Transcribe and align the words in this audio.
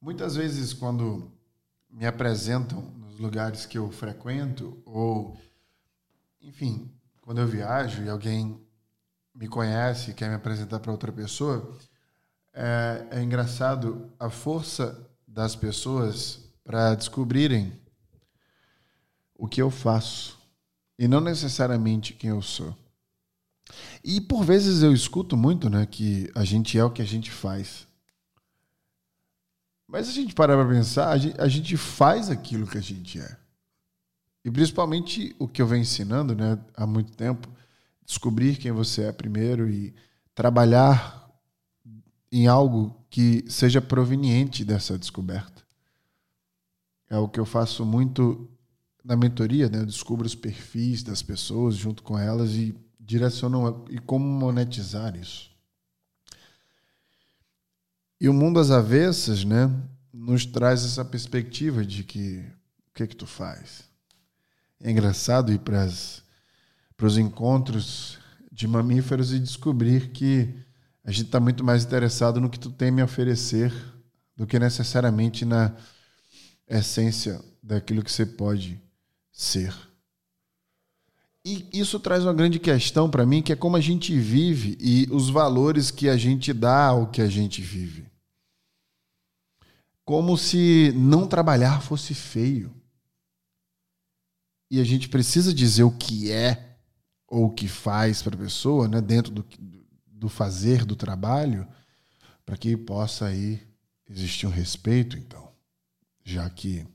Muitas 0.00 0.36
vezes, 0.36 0.72
quando 0.72 1.30
me 1.90 2.06
apresentam 2.06 2.80
nos 2.80 3.18
lugares 3.18 3.66
que 3.66 3.76
eu 3.76 3.90
frequento, 3.90 4.80
ou, 4.84 5.36
enfim, 6.40 6.88
quando 7.20 7.40
eu 7.40 7.46
viajo 7.46 8.04
e 8.04 8.08
alguém 8.08 8.60
me 9.34 9.48
conhece 9.48 10.10
e 10.10 10.14
quer 10.14 10.28
me 10.28 10.36
apresentar 10.36 10.78
para 10.78 10.92
outra 10.92 11.10
pessoa, 11.10 11.76
é, 12.54 13.06
é 13.10 13.22
engraçado 13.22 14.12
a 14.20 14.30
força 14.30 15.08
das 15.26 15.56
pessoas 15.56 16.48
para 16.62 16.94
descobrirem 16.94 17.72
o 19.34 19.48
que 19.48 19.60
eu 19.60 19.70
faço 19.70 20.38
e 20.96 21.08
não 21.08 21.20
necessariamente 21.20 22.12
quem 22.12 22.30
eu 22.30 22.42
sou. 22.42 22.76
E 24.04 24.20
por 24.20 24.44
vezes 24.44 24.82
eu 24.82 24.92
escuto 24.92 25.36
muito, 25.36 25.68
né, 25.68 25.86
que 25.86 26.30
a 26.34 26.44
gente 26.44 26.78
é 26.78 26.84
o 26.84 26.90
que 26.90 27.02
a 27.02 27.06
gente 27.06 27.30
faz. 27.32 27.87
Mas 29.88 30.06
se 30.06 30.12
a 30.12 30.14
gente 30.14 30.34
parar 30.34 30.54
para 30.54 30.68
pensar, 30.68 31.08
a 31.10 31.48
gente 31.48 31.76
faz 31.78 32.28
aquilo 32.28 32.66
que 32.66 32.76
a 32.76 32.82
gente 32.82 33.18
é. 33.18 33.36
E 34.44 34.50
principalmente 34.50 35.34
o 35.38 35.48
que 35.48 35.62
eu 35.62 35.66
venho 35.66 35.80
ensinando, 35.80 36.34
né, 36.34 36.58
há 36.76 36.86
muito 36.86 37.12
tempo, 37.12 37.48
descobrir 38.04 38.56
quem 38.56 38.70
você 38.70 39.04
é 39.04 39.12
primeiro 39.12 39.68
e 39.68 39.94
trabalhar 40.34 41.26
em 42.30 42.46
algo 42.46 43.02
que 43.08 43.44
seja 43.48 43.80
proveniente 43.80 44.64
dessa 44.64 44.98
descoberta. 44.98 45.62
É 47.08 47.16
o 47.16 47.28
que 47.28 47.40
eu 47.40 47.46
faço 47.46 47.84
muito 47.84 48.48
na 49.02 49.16
mentoria, 49.16 49.70
né? 49.70 49.80
Eu 49.80 49.86
descubro 49.86 50.26
os 50.26 50.34
perfis 50.34 51.02
das 51.02 51.22
pessoas 51.22 51.74
junto 51.74 52.02
com 52.02 52.18
elas 52.18 52.52
e 52.52 52.76
direciono 53.00 53.86
e 53.88 53.98
como 53.98 54.26
monetizar 54.26 55.16
isso. 55.16 55.50
E 58.20 58.28
o 58.28 58.34
mundo 58.34 58.58
às 58.58 58.70
avessas, 58.70 59.44
né, 59.44 59.70
nos 60.12 60.44
traz 60.44 60.84
essa 60.84 61.04
perspectiva 61.04 61.84
de 61.84 62.02
que 62.02 62.44
o 62.90 62.94
que 62.94 63.02
é 63.04 63.06
que 63.06 63.16
tu 63.16 63.26
faz? 63.26 63.84
É 64.80 64.90
engraçado 64.90 65.52
ir 65.52 65.60
para 65.60 65.86
os 67.02 67.18
encontros 67.18 68.18
de 68.50 68.66
mamíferos 68.66 69.32
e 69.32 69.38
descobrir 69.38 70.10
que 70.10 70.52
a 71.04 71.12
gente 71.12 71.26
está 71.26 71.38
muito 71.38 71.62
mais 71.62 71.84
interessado 71.84 72.40
no 72.40 72.50
que 72.50 72.58
tu 72.58 72.70
tem 72.70 72.88
a 72.88 72.92
me 72.92 73.02
oferecer 73.02 73.72
do 74.36 74.46
que 74.46 74.58
necessariamente 74.58 75.44
na 75.44 75.74
essência 76.68 77.40
daquilo 77.62 78.02
que 78.02 78.10
você 78.10 78.26
pode 78.26 78.80
ser. 79.32 79.87
E 81.50 81.66
isso 81.72 81.98
traz 81.98 82.24
uma 82.24 82.34
grande 82.34 82.58
questão 82.58 83.08
para 83.08 83.24
mim, 83.24 83.40
que 83.40 83.50
é 83.50 83.56
como 83.56 83.74
a 83.74 83.80
gente 83.80 84.14
vive 84.18 84.76
e 84.78 85.08
os 85.10 85.30
valores 85.30 85.90
que 85.90 86.06
a 86.06 86.14
gente 86.14 86.52
dá 86.52 86.88
ao 86.88 87.06
que 87.06 87.22
a 87.22 87.26
gente 87.26 87.62
vive. 87.62 88.06
Como 90.04 90.36
se 90.36 90.92
não 90.94 91.26
trabalhar 91.26 91.80
fosse 91.80 92.12
feio. 92.12 92.70
E 94.70 94.78
a 94.78 94.84
gente 94.84 95.08
precisa 95.08 95.54
dizer 95.54 95.84
o 95.84 95.90
que 95.90 96.30
é 96.30 96.76
ou 97.26 97.46
o 97.46 97.50
que 97.50 97.66
faz 97.66 98.20
para 98.20 98.34
a 98.34 98.38
pessoa, 98.38 98.86
né, 98.86 99.00
dentro 99.00 99.32
do, 99.32 99.46
do 100.06 100.28
fazer 100.28 100.84
do 100.84 100.94
trabalho, 100.94 101.66
para 102.44 102.58
que 102.58 102.76
possa 102.76 103.24
aí 103.24 103.66
existir 104.06 104.46
um 104.46 104.50
respeito, 104.50 105.16
então, 105.16 105.50
já 106.22 106.48
que 106.50 106.86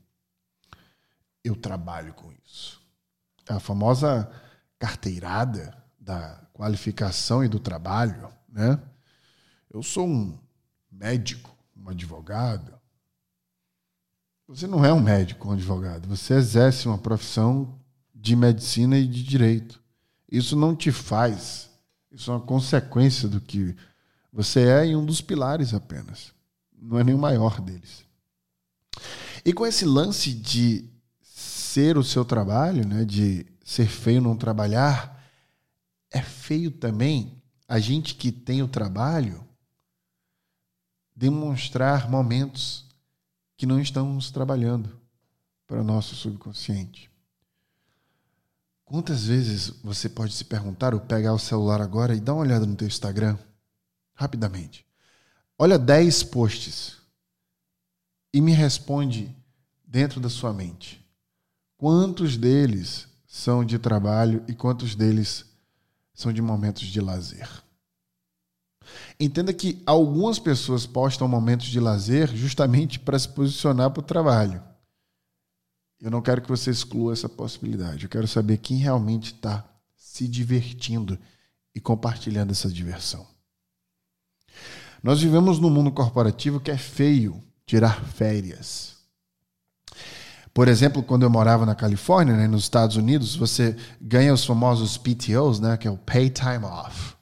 eu 1.42 1.56
trabalho 1.56 2.14
com 2.14 2.32
isso. 2.46 2.80
É 3.48 3.52
a 3.52 3.60
famosa 3.60 4.30
carteirada 4.84 5.76
da 5.98 6.40
qualificação 6.52 7.44
e 7.44 7.48
do 7.48 7.58
trabalho, 7.58 8.28
né? 8.48 8.80
Eu 9.70 9.82
sou 9.82 10.06
um 10.06 10.38
médico, 10.90 11.56
um 11.76 11.88
advogado. 11.88 12.72
Você 14.46 14.66
não 14.66 14.84
é 14.84 14.92
um 14.92 15.00
médico, 15.00 15.48
um 15.48 15.52
advogado. 15.52 16.08
Você 16.08 16.34
exerce 16.34 16.86
uma 16.86 16.98
profissão 16.98 17.78
de 18.14 18.36
medicina 18.36 18.98
e 18.98 19.06
de 19.06 19.22
direito. 19.22 19.82
Isso 20.30 20.54
não 20.54 20.76
te 20.76 20.92
faz 20.92 21.70
isso 22.14 22.30
é 22.30 22.34
uma 22.34 22.40
consequência 22.40 23.28
do 23.28 23.40
que 23.40 23.74
você 24.32 24.60
é 24.60 24.86
e 24.86 24.96
um 24.96 25.04
dos 25.04 25.20
pilares 25.20 25.74
apenas. 25.74 26.32
Não 26.80 26.98
é 26.98 27.02
nem 27.02 27.14
o 27.14 27.18
maior 27.18 27.60
deles. 27.60 28.04
E 29.44 29.52
com 29.52 29.66
esse 29.66 29.84
lance 29.84 30.32
de 30.32 30.88
ser 31.20 31.98
o 31.98 32.04
seu 32.04 32.24
trabalho, 32.24 32.86
né, 32.86 33.04
de 33.04 33.44
ser 33.64 33.88
feio 33.88 34.20
não 34.20 34.36
trabalhar, 34.36 35.24
é 36.10 36.20
feio 36.20 36.70
também 36.70 37.42
a 37.66 37.80
gente 37.80 38.14
que 38.14 38.30
tem 38.30 38.62
o 38.62 38.68
trabalho 38.68 39.44
demonstrar 41.16 42.08
momentos 42.10 42.86
que 43.56 43.66
não 43.66 43.80
estamos 43.80 44.30
trabalhando 44.30 45.00
para 45.66 45.80
o 45.80 45.84
nosso 45.84 46.14
subconsciente. 46.14 47.10
Quantas 48.84 49.24
vezes 49.26 49.70
você 49.82 50.08
pode 50.08 50.34
se 50.34 50.44
perguntar 50.44 50.92
ou 50.92 51.00
pegar 51.00 51.32
o 51.32 51.38
celular 51.38 51.80
agora 51.80 52.14
e 52.14 52.20
dar 52.20 52.34
uma 52.34 52.42
olhada 52.42 52.66
no 52.66 52.76
teu 52.76 52.86
Instagram 52.86 53.38
rapidamente? 54.14 54.86
Olha 55.58 55.78
10 55.78 56.24
posts 56.24 56.98
e 58.32 58.40
me 58.40 58.52
responde 58.52 59.34
dentro 59.86 60.20
da 60.20 60.28
sua 60.28 60.52
mente. 60.52 61.04
Quantos 61.78 62.36
deles 62.36 63.08
são 63.34 63.64
de 63.64 63.80
trabalho 63.80 64.44
e 64.46 64.54
quantos 64.54 64.94
deles 64.94 65.44
são 66.14 66.32
de 66.32 66.40
momentos 66.40 66.84
de 66.84 67.00
lazer? 67.00 67.50
Entenda 69.18 69.52
que 69.52 69.82
algumas 69.84 70.38
pessoas 70.38 70.86
postam 70.86 71.26
momentos 71.26 71.66
de 71.66 71.80
lazer 71.80 72.32
justamente 72.32 73.00
para 73.00 73.18
se 73.18 73.28
posicionar 73.28 73.90
para 73.90 74.00
o 74.00 74.04
trabalho. 74.04 74.62
Eu 76.00 76.12
não 76.12 76.22
quero 76.22 76.42
que 76.42 76.48
você 76.48 76.70
exclua 76.70 77.12
essa 77.12 77.28
possibilidade. 77.28 78.04
Eu 78.04 78.08
quero 78.08 78.28
saber 78.28 78.58
quem 78.58 78.76
realmente 78.76 79.34
está 79.34 79.68
se 79.96 80.28
divertindo 80.28 81.18
e 81.74 81.80
compartilhando 81.80 82.52
essa 82.52 82.68
diversão. 82.68 83.26
Nós 85.02 85.20
vivemos 85.20 85.58
num 85.58 85.70
mundo 85.70 85.90
corporativo 85.90 86.60
que 86.60 86.70
é 86.70 86.78
feio 86.78 87.42
tirar 87.66 88.04
férias. 88.04 88.93
Por 90.54 90.68
exemplo, 90.68 91.02
quando 91.02 91.24
eu 91.24 91.30
morava 91.30 91.66
na 91.66 91.74
Califórnia, 91.74 92.36
né, 92.36 92.46
nos 92.46 92.62
Estados 92.62 92.96
Unidos, 92.96 93.34
você 93.34 93.76
ganha 94.00 94.32
os 94.32 94.44
famosos 94.44 94.96
PTOs, 94.96 95.58
né, 95.58 95.76
que 95.76 95.88
é 95.88 95.90
o 95.90 95.98
Pay 95.98 96.30
Time 96.30 96.64
Off, 96.64 97.16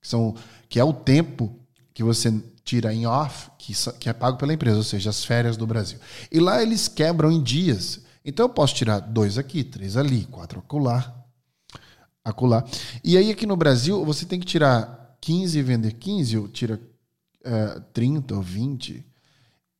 que, 0.00 0.08
são, 0.08 0.36
que 0.68 0.78
é 0.78 0.84
o 0.84 0.92
tempo 0.92 1.58
que 1.92 2.04
você 2.04 2.32
tira 2.64 2.94
em 2.94 3.04
off, 3.04 3.50
que, 3.58 3.74
que 3.98 4.08
é 4.08 4.12
pago 4.12 4.38
pela 4.38 4.54
empresa, 4.54 4.76
ou 4.76 4.84
seja, 4.84 5.10
as 5.10 5.24
férias 5.24 5.56
do 5.56 5.66
Brasil. 5.66 5.98
E 6.30 6.38
lá 6.38 6.62
eles 6.62 6.86
quebram 6.86 7.32
em 7.32 7.42
dias. 7.42 8.00
Então 8.24 8.46
eu 8.46 8.50
posso 8.50 8.74
tirar 8.74 9.00
dois 9.00 9.36
aqui, 9.36 9.64
três 9.64 9.96
ali, 9.96 10.24
quatro 10.26 10.60
acolá, 10.60 11.12
acolá. 12.24 12.64
E 13.02 13.16
aí 13.16 13.30
aqui 13.30 13.44
no 13.44 13.56
Brasil 13.56 14.04
você 14.04 14.24
tem 14.24 14.38
que 14.38 14.46
tirar 14.46 15.16
15 15.20 15.58
e 15.58 15.62
vender 15.62 15.92
15, 15.94 16.38
ou 16.38 16.48
tira 16.48 16.80
é, 17.44 17.80
30 17.92 18.36
ou 18.36 18.42
20. 18.42 19.04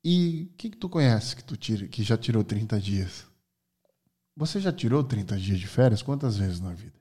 E 0.04 0.50
o 0.52 0.56
que, 0.56 0.70
tu 0.70 0.88
conhece 0.88 1.36
que 1.36 1.44
tu 1.44 1.56
tira, 1.56 1.86
que 1.86 2.02
já 2.02 2.16
tirou 2.16 2.42
30 2.42 2.80
dias? 2.80 3.24
Você 4.36 4.60
já 4.60 4.72
tirou 4.72 5.04
30 5.04 5.38
dias 5.38 5.60
de 5.60 5.66
férias 5.66 6.02
quantas 6.02 6.36
vezes 6.36 6.60
na 6.60 6.72
vida? 6.72 7.00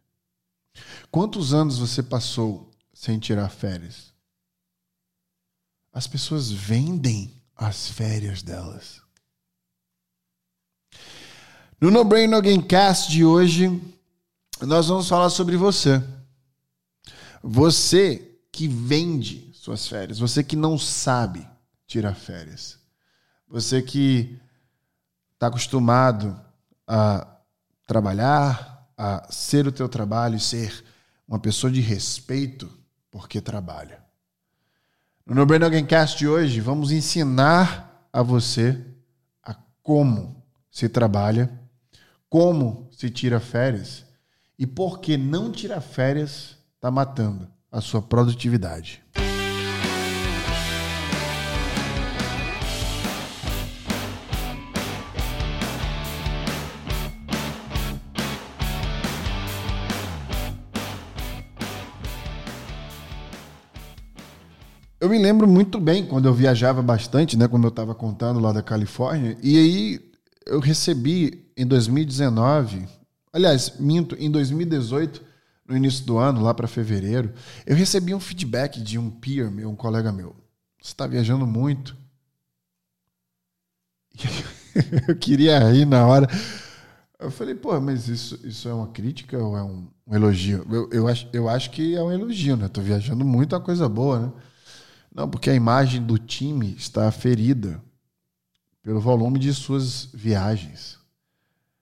Quantos 1.10 1.54
anos 1.54 1.80
você 1.80 2.04
passou 2.04 2.72
sem 2.94 3.18
tirar 3.18 3.50
férias? 3.50 4.14
As 5.92 6.08
pessoas 6.08 6.52
vendem 6.52 7.42
as 7.56 7.90
férias 7.90 8.42
delas. 8.42 9.02
No 11.80 11.90
No 11.90 12.06
Brain 12.06 12.28
No 12.28 12.42
Gamecast 12.42 13.10
de 13.10 13.26
hoje, 13.26 13.68
nós 14.62 14.88
vamos 14.88 15.10
falar 15.10 15.30
sobre 15.30 15.58
você. 15.58 16.02
Você 17.42 18.38
que 18.52 18.68
vende 18.68 19.52
suas 19.54 19.88
férias, 19.88 20.20
você 20.20 20.44
que 20.44 20.56
não 20.56 20.78
sabe 20.78 21.48
tirar 21.88 22.14
férias, 22.14 22.81
você 23.52 23.82
que 23.82 24.40
está 25.34 25.48
acostumado 25.48 26.40
a 26.88 27.28
trabalhar, 27.86 28.88
a 28.98 29.28
ser 29.30 29.68
o 29.68 29.72
teu 29.72 29.90
trabalho 29.90 30.38
e 30.38 30.40
ser 30.40 30.84
uma 31.28 31.38
pessoa 31.40 31.72
de 31.72 31.82
respeito 31.82 32.72
porque 33.12 33.42
trabalha. 33.42 34.00
No 35.26 35.36
No 35.36 35.46
Brain 35.46 35.86
Cast 35.86 36.18
de 36.18 36.28
hoje, 36.28 36.62
vamos 36.62 36.92
ensinar 36.92 38.08
a 38.12 38.22
você 38.22 38.80
a 39.44 39.56
como 39.84 40.42
se 40.70 40.88
trabalha, 40.88 41.52
como 42.30 42.90
se 42.92 43.10
tira 43.10 43.40
férias 43.40 44.06
e 44.58 44.66
por 44.66 45.00
que 45.00 45.18
não 45.18 45.52
tirar 45.52 45.82
férias 45.82 46.58
está 46.76 46.90
matando 46.90 47.50
a 47.70 47.82
sua 47.82 48.02
produtividade. 48.02 49.04
Eu 65.02 65.10
me 65.10 65.18
lembro 65.18 65.48
muito 65.48 65.80
bem 65.80 66.06
quando 66.06 66.28
eu 66.28 66.34
viajava 66.34 66.80
bastante, 66.80 67.36
né? 67.36 67.48
Como 67.48 67.66
eu 67.66 67.70
estava 67.70 67.96
contando 67.96 68.40
lá 68.40 68.52
da 68.52 68.62
Califórnia. 68.62 69.36
E 69.42 69.58
aí 69.58 70.12
eu 70.46 70.60
recebi 70.60 71.52
em 71.58 71.66
2019, 71.66 72.88
aliás, 73.34 73.80
minto, 73.80 74.16
em 74.20 74.30
2018, 74.30 75.20
no 75.68 75.76
início 75.76 76.06
do 76.06 76.20
ano, 76.20 76.44
lá 76.44 76.54
para 76.54 76.68
fevereiro, 76.68 77.34
eu 77.66 77.76
recebi 77.76 78.14
um 78.14 78.20
feedback 78.20 78.80
de 78.80 79.00
um 79.00 79.10
peer 79.10 79.50
meu, 79.50 79.72
um 79.72 79.76
colega 79.76 80.12
meu. 80.12 80.36
Você 80.80 80.92
está 80.92 81.08
viajando 81.08 81.48
muito. 81.48 81.98
eu 85.08 85.16
queria 85.16 85.58
rir 85.72 85.86
na 85.86 86.06
hora. 86.06 86.30
Eu 87.20 87.32
falei, 87.32 87.56
pô, 87.56 87.80
mas 87.82 88.08
isso, 88.08 88.40
isso 88.44 88.70
é 88.70 88.74
uma 88.74 88.88
crítica 88.88 89.36
ou 89.40 89.58
é 89.58 89.64
um, 89.64 89.88
um 90.06 90.16
elogio? 90.16 90.64
Eu, 90.70 90.90
eu, 90.92 91.08
acho, 91.08 91.28
eu 91.34 91.50
acho 91.50 91.72
que 91.72 91.96
é 91.96 92.04
um 92.04 92.12
elogio, 92.12 92.56
né? 92.56 92.68
Tô 92.68 92.82
viajando 92.82 93.26
muito, 93.26 93.56
é 93.56 93.58
uma 93.58 93.64
coisa 93.64 93.90
boa, 93.90 94.20
né? 94.20 94.32
Não, 95.14 95.30
porque 95.30 95.50
a 95.50 95.56
imagem 95.56 96.02
do 96.02 96.18
time 96.18 96.74
está 96.78 97.12
ferida 97.12 97.84
pelo 98.82 99.02
volume 99.02 99.38
de 99.38 99.54
suas 99.54 100.06
viagens. 100.14 100.98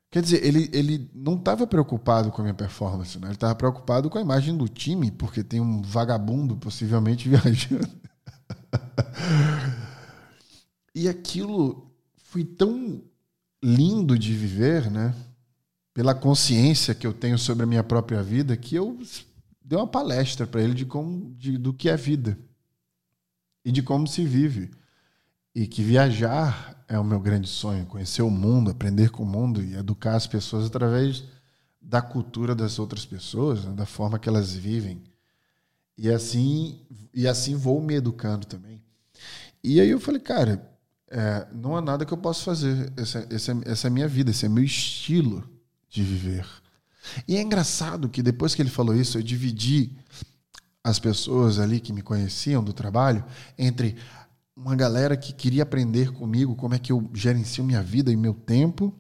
Quer 0.10 0.24
dizer, 0.24 0.44
ele, 0.44 0.68
ele 0.74 1.10
não 1.14 1.36
estava 1.36 1.68
preocupado 1.68 2.31
com 2.31 2.42
a 2.42 2.44
minha 2.44 2.54
performance, 2.56 3.20
né? 3.20 3.28
ele 3.28 3.36
estava 3.36 3.54
preocupado 3.54 4.10
com 4.10 4.18
a 4.18 4.22
imagem 4.22 4.58
do 4.58 4.68
time, 4.68 5.12
porque 5.12 5.44
tem 5.44 5.62
um 5.62 5.84
vagabundo 5.84 6.58
possivelmente 6.58 7.30
viajando. 7.30 7.88
e 10.96 11.08
aquilo 11.08 11.92
foi 12.18 12.44
tão 12.44 13.04
lindo 13.64 14.18
de 14.18 14.34
viver, 14.34 14.90
né? 14.90 15.14
Pela 15.94 16.16
consciência 16.16 16.96
que 16.96 17.06
eu 17.06 17.14
tenho 17.14 17.38
sobre 17.38 17.64
a 17.64 17.68
minha 17.68 17.84
própria 17.84 18.24
vida, 18.24 18.58
que 18.58 18.75
eu 18.75 18.98
dei 19.64 19.78
uma 19.78 19.88
palestra 19.88 20.48
para 20.48 20.62
ele 20.64 20.74
de 20.74 20.86
como 20.86 21.36
de, 21.36 21.58
do 21.58 21.74
que 21.74 21.90
é 21.90 21.98
vida 21.98 22.38
e 23.64 23.72
de 23.72 23.82
como 23.82 24.08
se 24.08 24.26
vive. 24.26 24.72
E 25.54 25.68
que 25.68 25.82
viajar 25.82 26.84
é 26.88 26.98
o 26.98 27.04
meu 27.04 27.20
grande 27.20 27.48
sonho, 27.48 27.86
conhecer 27.86 28.22
o 28.22 28.30
mundo, 28.30 28.72
aprender 28.72 29.10
com 29.10 29.24
o 29.24 29.26
mundo 29.26 29.62
e 29.62 29.76
educar 29.76 30.16
as 30.16 30.28
pessoas 30.28 30.66
através 30.66 31.24
da 31.82 32.02
cultura 32.02 32.54
das 32.54 32.78
outras 32.78 33.06
pessoas, 33.06 33.66
né? 33.66 33.74
da 33.74 33.86
forma 33.86 34.20
que 34.20 34.30
elas 34.30 34.54
vivem. 34.54 35.02
E 35.98 36.10
assim, 36.10 36.80
e 37.14 37.28
assim 37.28 37.56
vou 37.56 37.82
me 37.82 37.96
educando 37.96 38.46
também. 38.46 38.82
E 39.64 39.82
aí 39.82 39.90
eu 39.90 40.00
falei, 40.00 40.22
cara, 40.22 40.70
é, 41.10 41.48
não 41.54 41.76
há 41.76 41.82
nada 41.82 42.06
que 42.06 42.14
eu 42.14 42.18
possa 42.18 42.44
fazer. 42.44 42.94
Essa, 42.96 43.28
essa, 43.30 43.62
essa 43.66 43.88
é 43.88 43.90
a 43.90 43.94
minha 43.94 44.08
vida, 44.08 44.32
esse 44.32 44.46
é 44.46 44.50
meu 44.50 44.64
estilo 44.64 45.50
de 45.90 46.04
viver. 46.04 46.46
E 47.28 47.36
é 47.36 47.42
engraçado 47.42 48.10
que 48.10 48.22
depois 48.22 48.54
que 48.54 48.62
ele 48.62 48.70
falou 48.70 48.96
isso, 48.96 49.18
eu 49.18 49.24
dividi 49.24 49.92
as 50.84 51.00
pessoas 51.00 51.60
ali 51.60 51.80
que 51.80 51.94
me 51.94 52.02
conheciam 52.02 52.64
do 52.64 52.74
trabalho 52.74 53.24
entre 53.58 53.96
uma 54.56 54.76
galera 54.76 55.16
que 55.16 55.34
queria 55.34 55.64
aprender 55.64 56.12
comigo 56.12 56.56
como 56.56 56.74
é 56.74 56.80
que 56.80 56.92
eu 56.92 57.10
gerencio 57.14 57.64
minha 57.64 57.81
vida 57.81 58.12
e 58.12 58.16
meu 58.16 58.34
tempo 58.34 58.94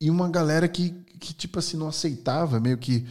e 0.00 0.10
uma 0.10 0.28
galera 0.28 0.68
que, 0.68 0.90
que 1.18 1.34
tipo 1.34 1.58
assim, 1.58 1.76
não 1.76 1.88
aceitava, 1.88 2.60
meio 2.60 2.78
que 2.78 3.06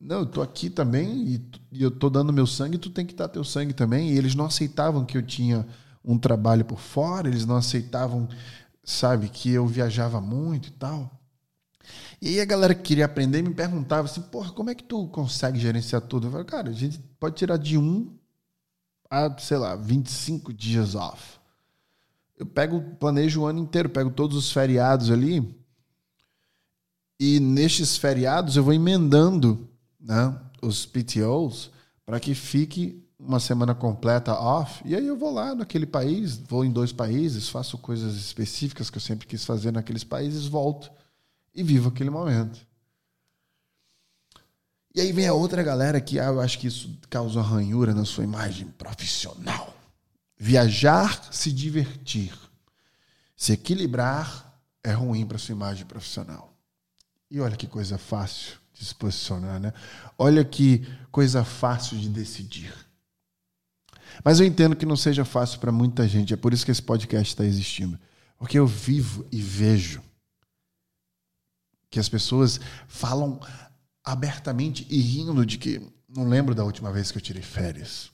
não, 0.00 0.20
eu 0.20 0.26
tô 0.26 0.42
aqui 0.42 0.68
também 0.68 1.24
e, 1.24 1.50
e 1.70 1.82
eu 1.82 1.90
tô 1.90 2.10
dando 2.10 2.32
meu 2.32 2.46
sangue, 2.46 2.76
tu 2.76 2.90
tem 2.90 3.06
que 3.06 3.14
dar 3.14 3.28
teu 3.28 3.44
sangue 3.44 3.72
também. 3.72 4.10
E 4.10 4.18
eles 4.18 4.34
não 4.34 4.46
aceitavam 4.46 5.04
que 5.04 5.16
eu 5.16 5.22
tinha 5.22 5.64
um 6.04 6.18
trabalho 6.18 6.64
por 6.64 6.80
fora, 6.80 7.28
eles 7.28 7.46
não 7.46 7.56
aceitavam, 7.56 8.28
sabe, 8.82 9.28
que 9.28 9.50
eu 9.52 9.64
viajava 9.64 10.20
muito 10.20 10.68
e 10.68 10.72
tal. 10.72 11.21
E 12.22 12.28
aí 12.28 12.40
a 12.40 12.44
galera 12.44 12.72
que 12.72 12.82
queria 12.82 13.04
aprender 13.04 13.42
me 13.42 13.52
perguntava 13.52 14.06
assim, 14.06 14.22
porra, 14.22 14.52
como 14.52 14.70
é 14.70 14.76
que 14.76 14.84
tu 14.84 15.08
consegue 15.08 15.58
gerenciar 15.58 16.00
tudo? 16.02 16.28
Eu 16.28 16.30
falei, 16.30 16.46
cara, 16.46 16.70
a 16.70 16.72
gente 16.72 17.00
pode 17.18 17.34
tirar 17.34 17.56
de 17.56 17.76
um 17.76 18.16
a, 19.10 19.36
sei 19.40 19.56
lá, 19.56 19.74
25 19.74 20.52
dias 20.52 20.94
off. 20.94 21.40
Eu 22.38 22.46
pego, 22.46 22.80
planejo 23.00 23.40
o 23.40 23.46
ano 23.46 23.58
inteiro, 23.58 23.88
pego 23.88 24.08
todos 24.08 24.36
os 24.36 24.52
feriados 24.52 25.10
ali 25.10 25.52
e 27.18 27.40
nestes 27.40 27.96
feriados 27.96 28.54
eu 28.54 28.62
vou 28.62 28.72
emendando 28.72 29.68
né, 30.00 30.38
os 30.62 30.86
PTOs 30.86 31.72
para 32.06 32.20
que 32.20 32.36
fique 32.36 33.04
uma 33.18 33.40
semana 33.40 33.74
completa 33.74 34.32
off, 34.32 34.80
e 34.84 34.94
aí 34.94 35.06
eu 35.08 35.16
vou 35.16 35.32
lá 35.32 35.56
naquele 35.56 35.86
país, 35.86 36.36
vou 36.36 36.64
em 36.64 36.70
dois 36.70 36.92
países, 36.92 37.48
faço 37.48 37.78
coisas 37.78 38.14
específicas 38.14 38.90
que 38.90 38.98
eu 38.98 39.02
sempre 39.02 39.26
quis 39.26 39.44
fazer 39.44 39.72
naqueles 39.72 40.04
países, 40.04 40.46
volto 40.46 41.01
e 41.54 41.62
vivo 41.62 41.88
aquele 41.88 42.10
momento. 42.10 42.66
E 44.94 45.00
aí 45.00 45.12
vem 45.12 45.26
a 45.26 45.32
outra 45.32 45.62
galera 45.62 46.00
que 46.00 46.20
ah, 46.20 46.26
eu 46.26 46.40
acho 46.40 46.58
que 46.58 46.66
isso 46.66 46.98
causa 47.08 47.40
ranhura 47.40 47.94
na 47.94 48.04
sua 48.04 48.24
imagem 48.24 48.68
profissional. 48.68 49.74
Viajar, 50.38 51.32
se 51.32 51.50
divertir, 51.50 52.32
se 53.36 53.52
equilibrar 53.52 54.60
é 54.84 54.92
ruim 54.92 55.24
para 55.24 55.38
sua 55.38 55.54
imagem 55.54 55.86
profissional. 55.86 56.52
E 57.30 57.40
olha 57.40 57.56
que 57.56 57.66
coisa 57.66 57.96
fácil 57.96 58.58
de 58.74 58.84
se 58.84 58.94
posicionar, 58.94 59.58
né? 59.58 59.72
Olha 60.18 60.44
que 60.44 60.86
coisa 61.10 61.44
fácil 61.44 61.96
de 61.96 62.08
decidir. 62.08 62.74
Mas 64.22 64.40
eu 64.40 64.46
entendo 64.46 64.76
que 64.76 64.84
não 64.84 64.96
seja 64.96 65.24
fácil 65.24 65.58
para 65.58 65.72
muita 65.72 66.06
gente, 66.06 66.34
é 66.34 66.36
por 66.36 66.52
isso 66.52 66.64
que 66.64 66.70
esse 66.70 66.82
podcast 66.82 67.32
está 67.32 67.44
existindo. 67.44 67.98
Porque 68.36 68.58
eu 68.58 68.66
vivo 68.66 69.26
e 69.32 69.40
vejo 69.40 70.02
que 71.92 72.00
as 72.00 72.08
pessoas 72.08 72.58
falam 72.88 73.38
abertamente 74.02 74.86
e 74.88 74.98
rindo 74.98 75.44
de 75.44 75.58
que 75.58 75.80
não 76.08 76.26
lembro 76.26 76.54
da 76.54 76.64
última 76.64 76.90
vez 76.90 77.12
que 77.12 77.18
eu 77.18 77.22
tirei 77.22 77.42
férias. 77.42 78.10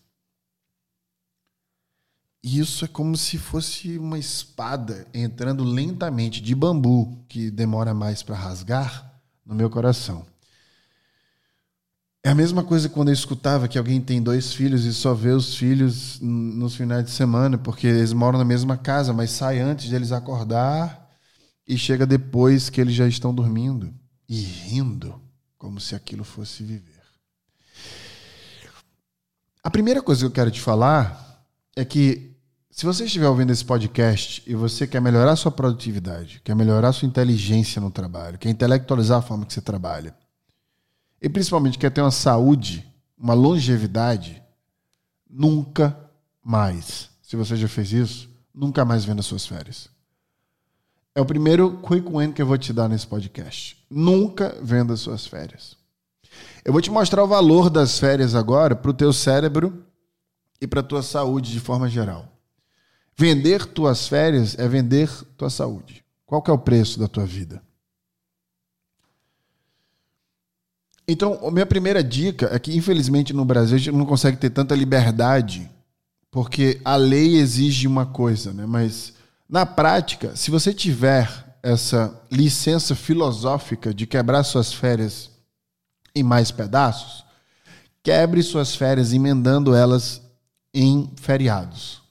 E 2.42 2.58
isso 2.58 2.84
é 2.84 2.88
como 2.88 3.16
se 3.16 3.38
fosse 3.38 3.96
uma 3.96 4.18
espada 4.18 5.06
entrando 5.14 5.62
lentamente 5.62 6.40
de 6.40 6.56
bambu, 6.56 7.24
que 7.28 7.52
demora 7.52 7.94
mais 7.94 8.20
para 8.20 8.34
rasgar, 8.34 9.22
no 9.46 9.54
meu 9.54 9.70
coração. 9.70 10.26
É 12.22 12.30
a 12.30 12.34
mesma 12.34 12.64
coisa 12.64 12.88
quando 12.88 13.08
eu 13.08 13.14
escutava 13.14 13.68
que 13.68 13.78
alguém 13.78 14.00
tem 14.00 14.20
dois 14.20 14.52
filhos 14.52 14.84
e 14.84 14.92
só 14.92 15.14
vê 15.14 15.30
os 15.30 15.54
filhos 15.54 16.18
nos 16.20 16.74
finais 16.74 17.04
de 17.04 17.12
semana, 17.12 17.56
porque 17.56 17.86
eles 17.86 18.12
moram 18.12 18.38
na 18.40 18.44
mesma 18.44 18.76
casa, 18.76 19.12
mas 19.12 19.30
sai 19.30 19.60
antes 19.60 19.86
de 19.88 19.94
eles 19.94 20.10
acordar 20.10 21.07
e 21.68 21.76
chega 21.76 22.06
depois 22.06 22.70
que 22.70 22.80
eles 22.80 22.94
já 22.94 23.06
estão 23.06 23.34
dormindo 23.34 23.94
e 24.26 24.40
rindo, 24.40 25.20
como 25.58 25.78
se 25.78 25.94
aquilo 25.94 26.24
fosse 26.24 26.62
viver. 26.62 27.02
A 29.62 29.70
primeira 29.70 30.00
coisa 30.00 30.22
que 30.22 30.26
eu 30.26 30.30
quero 30.30 30.50
te 30.50 30.62
falar 30.62 31.46
é 31.76 31.84
que 31.84 32.34
se 32.70 32.86
você 32.86 33.04
estiver 33.04 33.28
ouvindo 33.28 33.52
esse 33.52 33.64
podcast 33.64 34.42
e 34.46 34.54
você 34.54 34.86
quer 34.86 35.00
melhorar 35.00 35.36
sua 35.36 35.52
produtividade, 35.52 36.40
quer 36.42 36.56
melhorar 36.56 36.92
sua 36.92 37.06
inteligência 37.06 37.82
no 37.82 37.90
trabalho, 37.90 38.38
quer 38.38 38.48
intelectualizar 38.48 39.18
a 39.18 39.22
forma 39.22 39.44
que 39.44 39.52
você 39.52 39.60
trabalha, 39.60 40.16
e 41.20 41.28
principalmente 41.28 41.76
quer 41.76 41.90
ter 41.90 42.00
uma 42.00 42.10
saúde, 42.10 42.86
uma 43.18 43.34
longevidade, 43.34 44.42
nunca 45.28 45.98
mais, 46.42 47.10
se 47.20 47.36
você 47.36 47.56
já 47.56 47.68
fez 47.68 47.92
isso, 47.92 48.30
nunca 48.54 48.84
mais 48.84 49.04
venda 49.04 49.20
suas 49.20 49.44
férias. 49.44 49.97
É 51.18 51.20
o 51.20 51.26
primeiro 51.26 51.78
quick 51.78 52.08
win 52.08 52.30
que 52.30 52.40
eu 52.40 52.46
vou 52.46 52.56
te 52.56 52.72
dar 52.72 52.88
nesse 52.88 53.04
podcast. 53.04 53.76
Nunca 53.90 54.56
venda 54.62 54.94
suas 54.94 55.26
férias. 55.26 55.76
Eu 56.64 56.72
vou 56.72 56.80
te 56.80 56.92
mostrar 56.92 57.24
o 57.24 57.26
valor 57.26 57.68
das 57.68 57.98
férias 57.98 58.36
agora 58.36 58.76
para 58.76 58.92
o 58.92 58.94
teu 58.94 59.12
cérebro 59.12 59.84
e 60.60 60.66
para 60.68 60.78
a 60.78 60.84
tua 60.84 61.02
saúde 61.02 61.50
de 61.50 61.58
forma 61.58 61.88
geral. 61.88 62.28
Vender 63.16 63.66
tuas 63.66 64.06
férias 64.06 64.56
é 64.60 64.68
vender 64.68 65.10
tua 65.36 65.50
saúde. 65.50 66.04
Qual 66.24 66.40
que 66.40 66.52
é 66.52 66.54
o 66.54 66.58
preço 66.58 67.00
da 67.00 67.08
tua 67.08 67.26
vida? 67.26 67.60
Então, 71.08 71.44
a 71.44 71.50
minha 71.50 71.66
primeira 71.66 72.00
dica 72.00 72.48
é 72.52 72.60
que, 72.60 72.76
infelizmente, 72.76 73.32
no 73.32 73.44
Brasil 73.44 73.74
a 73.74 73.78
gente 73.80 73.92
não 73.92 74.06
consegue 74.06 74.36
ter 74.36 74.50
tanta 74.50 74.72
liberdade, 74.72 75.68
porque 76.30 76.80
a 76.84 76.94
lei 76.94 77.38
exige 77.38 77.88
uma 77.88 78.06
coisa, 78.06 78.52
né? 78.52 78.64
Mas, 78.66 79.17
na 79.48 79.64
prática, 79.64 80.36
se 80.36 80.50
você 80.50 80.74
tiver 80.74 81.58
essa 81.62 82.20
licença 82.30 82.94
filosófica 82.94 83.94
de 83.94 84.06
quebrar 84.06 84.44
suas 84.44 84.72
férias 84.72 85.30
em 86.14 86.22
mais 86.22 86.50
pedaços, 86.50 87.24
quebre 88.02 88.42
suas 88.42 88.74
férias 88.74 89.12
emendando 89.12 89.74
elas 89.74 90.20
em 90.74 91.10
feriados. 91.16 92.02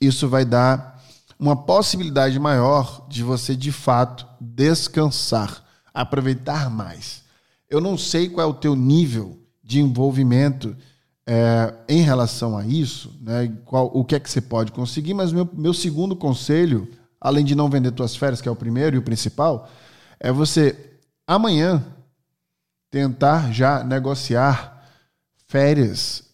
Isso 0.00 0.28
vai 0.28 0.44
dar 0.44 1.00
uma 1.38 1.56
possibilidade 1.56 2.38
maior 2.38 3.06
de 3.08 3.22
você, 3.22 3.54
de 3.54 3.72
fato, 3.72 4.26
descansar, 4.40 5.64
aproveitar 5.94 6.68
mais. 6.68 7.22
Eu 7.68 7.80
não 7.80 7.96
sei 7.96 8.28
qual 8.28 8.46
é 8.46 8.50
o 8.50 8.54
teu 8.54 8.74
nível 8.74 9.38
de 9.62 9.80
envolvimento 9.80 10.76
é, 11.32 11.72
em 11.88 12.02
relação 12.02 12.58
a 12.58 12.66
isso, 12.66 13.16
né? 13.20 13.46
Qual, 13.64 13.88
o 13.94 14.04
que 14.04 14.16
é 14.16 14.20
que 14.20 14.28
você 14.28 14.40
pode 14.40 14.72
conseguir, 14.72 15.14
mas 15.14 15.30
meu, 15.32 15.48
meu 15.52 15.72
segundo 15.72 16.16
conselho, 16.16 16.90
além 17.20 17.44
de 17.44 17.54
não 17.54 17.70
vender 17.70 17.92
tuas 17.92 18.16
férias, 18.16 18.40
que 18.40 18.48
é 18.48 18.50
o 18.50 18.56
primeiro 18.56 18.96
e 18.96 18.98
o 18.98 19.02
principal, 19.02 19.70
é 20.18 20.32
você 20.32 20.98
amanhã 21.24 21.84
tentar 22.90 23.52
já 23.52 23.84
negociar 23.84 24.84
férias 25.46 26.24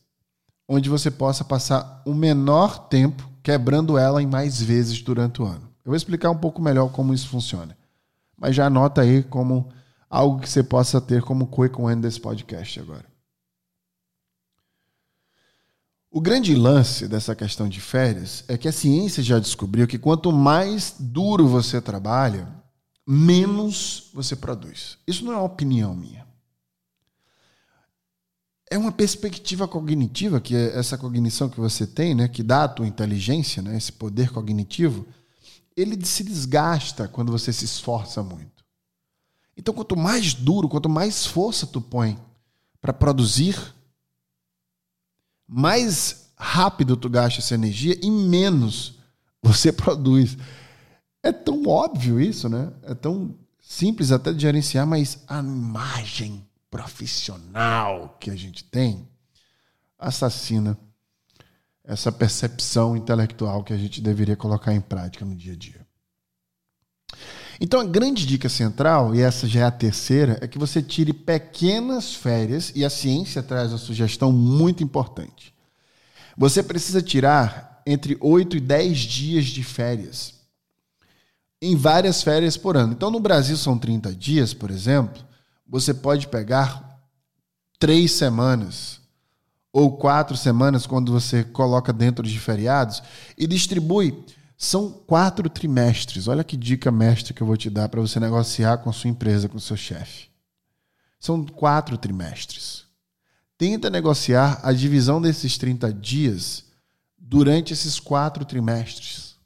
onde 0.66 0.88
você 0.88 1.10
possa 1.10 1.44
passar 1.44 2.00
o 2.06 2.14
menor 2.14 2.88
tempo 2.88 3.28
quebrando 3.42 3.98
ela 3.98 4.22
em 4.22 4.26
mais 4.26 4.62
vezes 4.62 5.02
durante 5.02 5.42
o 5.42 5.44
ano. 5.44 5.68
Eu 5.84 5.90
vou 5.90 5.96
explicar 5.96 6.30
um 6.30 6.38
pouco 6.38 6.62
melhor 6.62 6.90
como 6.90 7.12
isso 7.12 7.28
funciona. 7.28 7.76
Mas 8.34 8.56
já 8.56 8.64
anota 8.64 9.02
aí 9.02 9.22
como 9.22 9.68
algo 10.08 10.40
que 10.40 10.48
você 10.48 10.62
possa 10.62 11.02
ter 11.02 11.20
como 11.20 11.48
quick 11.48 11.76
win 11.78 12.00
desse 12.00 12.18
podcast 12.18 12.80
agora. 12.80 13.15
O 16.16 16.20
grande 16.23 16.54
lance 16.54 17.06
dessa 17.06 17.37
questão 17.37 17.68
de 17.68 17.78
férias 17.78 18.42
é 18.49 18.56
que 18.56 18.66
a 18.66 18.73
ciência 18.73 19.23
já 19.23 19.38
descobriu 19.38 19.87
que 19.87 19.99
quanto 19.99 20.32
mais 20.32 20.94
duro 20.99 21.46
você 21.46 21.78
trabalha, 21.78 22.49
menos 23.06 24.08
você 24.14 24.35
produz. 24.35 24.96
Isso 25.06 25.23
não 25.23 25.35
é 25.35 25.37
uma 25.37 25.44
opinião 25.44 25.94
minha. 25.94 26.26
É 28.70 28.78
uma 28.78 28.90
perspectiva 28.90 29.68
cognitiva, 29.68 30.40
que 30.40 30.56
é 30.56 30.78
essa 30.78 30.96
cognição 30.96 31.50
que 31.50 31.61
você 31.61 31.87
tem, 31.87 32.14
né, 32.14 32.28
que 32.28 32.42
dá 32.42 32.64
a 32.64 32.68
tua 32.68 32.87
inteligência, 32.87 33.61
né, 33.61 33.76
esse 33.76 33.92
poder 33.92 34.30
cognitivo, 34.30 35.06
ele 35.76 36.02
se 36.02 36.25
desgasta 36.25 37.06
quando 37.06 37.30
você 37.30 37.52
se 37.52 37.66
esforça 37.66 38.23
muito. 38.23 38.64
Então, 39.54 39.75
quanto 39.75 39.94
mais 39.94 40.32
duro, 40.32 40.66
quanto 40.66 40.88
mais 40.88 41.26
força 41.26 41.66
tu 41.66 41.78
põe 41.78 42.18
para 42.80 42.94
produzir, 42.94 43.75
mais 45.46 46.30
rápido 46.36 46.96
tu 46.96 47.08
gasta 47.08 47.40
essa 47.40 47.54
energia 47.54 47.98
e 48.02 48.10
menos 48.10 48.98
você 49.42 49.70
produz. 49.72 50.36
É 51.22 51.32
tão 51.32 51.66
óbvio 51.66 52.20
isso, 52.20 52.48
né? 52.48 52.72
É 52.82 52.94
tão 52.94 53.34
simples 53.60 54.12
até 54.12 54.32
de 54.32 54.42
gerenciar, 54.42 54.86
mas 54.86 55.22
a 55.26 55.40
imagem 55.40 56.46
profissional 56.70 58.16
que 58.20 58.30
a 58.30 58.36
gente 58.36 58.62
tem 58.64 59.08
assassina 59.98 60.78
essa 61.82 62.10
percepção 62.10 62.96
intelectual 62.96 63.62
que 63.62 63.72
a 63.72 63.76
gente 63.76 64.00
deveria 64.00 64.36
colocar 64.36 64.74
em 64.74 64.80
prática 64.80 65.24
no 65.24 65.34
dia 65.34 65.52
a 65.52 65.56
dia. 65.56 65.85
Então, 67.60 67.80
a 67.80 67.84
grande 67.84 68.26
dica 68.26 68.48
central, 68.48 69.14
e 69.14 69.20
essa 69.20 69.46
já 69.48 69.60
é 69.60 69.64
a 69.64 69.70
terceira, 69.70 70.38
é 70.40 70.48
que 70.48 70.58
você 70.58 70.82
tire 70.82 71.12
pequenas 71.12 72.14
férias, 72.14 72.72
e 72.75 72.84
a 72.84 72.90
ciência 72.90 73.42
traz 73.42 73.72
uma 73.72 73.78
sugestão 73.78 74.30
muito 74.30 74.82
importante. 74.82 75.54
Você 76.36 76.62
precisa 76.62 77.00
tirar 77.00 77.82
entre 77.86 78.16
8 78.20 78.56
e 78.56 78.60
10 78.60 78.98
dias 78.98 79.46
de 79.46 79.62
férias 79.62 80.34
em 81.60 81.75
várias 81.75 82.22
férias 82.22 82.56
por 82.56 82.76
ano. 82.76 82.92
Então, 82.92 83.10
no 83.10 83.20
Brasil 83.20 83.56
são 83.56 83.78
30 83.78 84.14
dias, 84.14 84.52
por 84.52 84.70
exemplo, 84.70 85.25
você 85.66 85.92
pode 85.94 86.28
pegar 86.28 87.00
três 87.78 88.12
semanas 88.12 89.00
ou 89.72 89.96
quatro 89.96 90.36
semanas 90.36 90.86
quando 90.86 91.12
você 91.12 91.44
coloca 91.44 91.92
dentro 91.92 92.26
de 92.26 92.38
feriados 92.38 93.02
e 93.36 93.46
distribui. 93.46 94.25
São 94.56 94.90
quatro 94.90 95.50
trimestres. 95.50 96.28
Olha 96.28 96.44
que 96.44 96.56
dica 96.56 96.90
mestre 96.90 97.34
que 97.34 97.42
eu 97.42 97.46
vou 97.46 97.56
te 97.56 97.68
dar 97.68 97.88
para 97.88 98.00
você 98.00 98.18
negociar 98.18 98.78
com 98.78 98.88
a 98.88 98.92
sua 98.92 99.10
empresa, 99.10 99.48
com 99.48 99.58
o 99.58 99.60
seu 99.60 99.76
chefe. 99.76 100.28
São 101.20 101.44
quatro 101.44 101.98
trimestres. 101.98 102.84
Tenta 103.58 103.90
negociar 103.90 104.60
a 104.62 104.72
divisão 104.72 105.20
desses 105.20 105.56
30 105.58 105.92
dias 105.92 106.64
durante 107.18 107.72
esses 107.72 107.98
quatro 107.98 108.44
trimestres, 108.44 109.36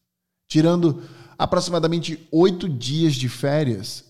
tirando 0.47 1.03
aproximadamente 1.39 2.29
oito 2.31 2.69
dias 2.69 3.15
de 3.15 3.29
férias 3.29 4.05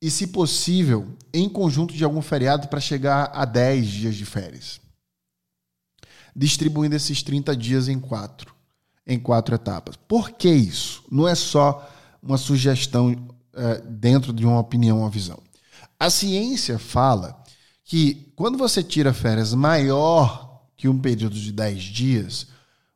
e, 0.00 0.10
se 0.10 0.28
possível, 0.28 1.16
em 1.32 1.48
conjunto 1.48 1.94
de 1.94 2.04
algum 2.04 2.22
feriado 2.22 2.68
para 2.68 2.80
chegar 2.80 3.30
a 3.34 3.44
10 3.44 3.86
dias 3.86 4.14
de 4.14 4.24
férias. 4.24 4.80
Distribuindo 6.34 6.94
esses 6.94 7.22
30 7.22 7.56
dias 7.56 7.88
em 7.88 7.98
quatro, 7.98 8.54
em 9.06 9.18
quatro 9.18 9.54
etapas. 9.54 9.96
Por 9.96 10.30
que 10.30 10.48
isso? 10.48 11.02
Não 11.10 11.26
é 11.26 11.34
só 11.34 11.88
uma 12.22 12.38
sugestão 12.38 13.14
é, 13.54 13.80
dentro 13.80 14.32
de 14.32 14.46
uma 14.46 14.60
opinião 14.60 15.02
ou 15.02 15.10
visão. 15.10 15.38
A 15.98 16.08
ciência 16.10 16.78
fala 16.78 17.42
que 17.84 18.32
quando 18.34 18.56
você 18.56 18.82
tira 18.82 19.12
férias 19.12 19.54
maior 19.54 20.62
que 20.76 20.88
um 20.88 20.98
período 20.98 21.34
de 21.34 21.52
10 21.52 21.82
dias, 21.82 22.46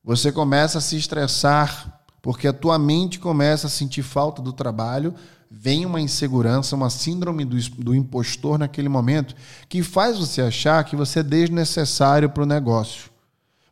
você 0.02 0.32
começa 0.32 0.78
a 0.78 0.80
se 0.80 0.96
estressar 0.96 2.00
porque 2.22 2.48
a 2.48 2.52
tua 2.52 2.76
mente 2.76 3.20
começa 3.20 3.68
a 3.68 3.70
sentir 3.70 4.02
falta 4.02 4.42
do 4.42 4.52
trabalho, 4.52 5.14
vem 5.48 5.86
uma 5.86 6.00
insegurança, 6.00 6.74
uma 6.74 6.90
síndrome 6.90 7.44
do, 7.44 7.56
do 7.78 7.94
impostor 7.94 8.58
naquele 8.58 8.88
momento, 8.88 9.36
que 9.68 9.80
faz 9.80 10.18
você 10.18 10.42
achar 10.42 10.82
que 10.82 10.96
você 10.96 11.20
é 11.20 11.22
desnecessário 11.22 12.28
para 12.28 12.42
o 12.42 12.46
negócio. 12.46 13.10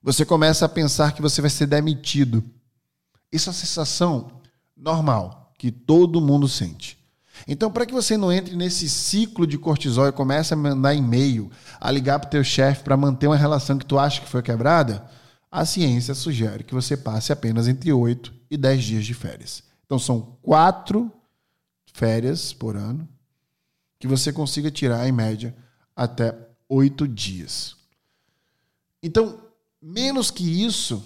Você 0.05 0.23
começa 0.27 0.67
a 0.67 0.69
pensar 0.69 1.15
que 1.15 1.23
você 1.23 1.41
vai 1.41 1.49
ser 1.49 1.67
demitido. 1.67 2.45
Isso 3.33 3.49
é 3.49 3.51
uma 3.51 3.59
sensação 3.59 4.43
normal, 4.77 5.55
que 5.59 5.73
todo 5.73 6.21
mundo 6.21 6.47
sente. 6.47 7.03
Então, 7.49 7.73
para 7.73 7.87
que 7.87 7.95
você 7.95 8.15
não 8.15 8.31
entre 8.31 8.55
nesse 8.55 8.87
ciclo 8.87 9.47
de 9.47 9.57
cortisol 9.57 10.07
e 10.07 10.13
comece 10.13 10.53
a 10.53 10.57
mandar 10.59 10.95
e-mail, 10.95 11.51
a 11.81 11.91
ligar 11.91 12.19
para 12.19 12.29
o 12.29 12.31
teu 12.31 12.45
chefe 12.45 12.85
para 12.85 12.99
manter 12.99 13.29
uma 13.29 13.37
relação 13.37 13.79
que 13.79 13.87
tu 13.87 13.99
acha 13.99 14.21
que 14.21 14.29
foi 14.29 14.43
quebrada, 14.43 15.11
a 15.51 15.65
ciência 15.65 16.15
sugere 16.15 16.65
que 16.65 16.75
você 16.75 16.99
passe 16.99 17.33
apenas 17.33 17.67
entre 17.67 17.91
8 17.91 18.31
e 18.51 18.59
10 18.59 18.85
dias 18.85 19.07
de 19.07 19.15
férias. 19.15 19.63
Então 19.87 19.99
são 19.99 20.37
quatro 20.43 21.11
férias 21.95 22.53
por 22.53 22.77
ano 22.77 23.09
que 23.99 24.07
você 24.07 24.31
consiga 24.31 24.71
tirar, 24.71 25.09
em 25.09 25.13
média, 25.13 25.57
até 25.97 26.37
oito 26.69 27.09
dias. 27.09 27.75
Então, 29.03 29.44
menos 29.85 30.31
que 30.31 30.65
isso, 30.65 31.05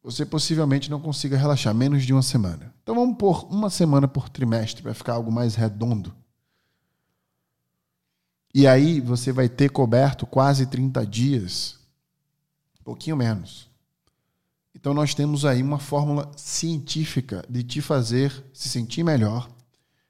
você 0.00 0.24
possivelmente 0.24 0.88
não 0.88 1.00
consiga 1.00 1.36
relaxar, 1.36 1.74
menos 1.74 2.04
de 2.04 2.12
uma 2.12 2.22
semana. 2.22 2.72
Então 2.80 2.94
vamos 2.94 3.16
por 3.18 3.44
uma 3.52 3.68
semana 3.68 4.06
por 4.06 4.28
trimestre 4.28 4.82
para 4.82 4.94
ficar 4.94 5.14
algo 5.14 5.32
mais 5.32 5.56
redondo. 5.56 6.14
E 8.54 8.66
aí 8.68 9.00
você 9.00 9.32
vai 9.32 9.48
ter 9.48 9.70
coberto 9.70 10.26
quase 10.26 10.66
30 10.66 11.04
dias, 11.04 11.78
um 12.80 12.84
pouquinho 12.84 13.16
menos. 13.16 13.68
Então 14.74 14.94
nós 14.94 15.12
temos 15.12 15.44
aí 15.44 15.60
uma 15.60 15.80
fórmula 15.80 16.30
científica 16.36 17.44
de 17.50 17.64
te 17.64 17.82
fazer 17.82 18.44
se 18.52 18.68
sentir 18.68 19.02
melhor 19.02 19.50